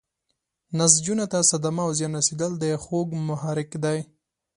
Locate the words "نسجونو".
0.77-1.25